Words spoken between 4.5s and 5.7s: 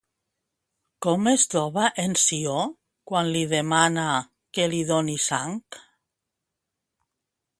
que li doni sang?